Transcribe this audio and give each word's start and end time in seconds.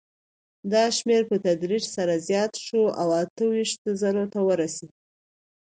دا 0.71 0.83
شمېر 0.97 1.21
په 1.29 1.35
تدریج 1.45 1.83
سره 1.95 2.13
زیات 2.27 2.53
شو 2.65 2.81
او 3.01 3.07
اته 3.21 3.43
ویشت 3.51 3.81
زرو 4.01 4.23
ته 4.33 4.39
ورسېد. 4.47 4.91